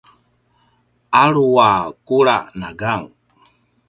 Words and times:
alu 1.21 1.47
a 1.67 1.69
kula 2.07 2.37
na 2.59 2.69
gang 2.79 3.07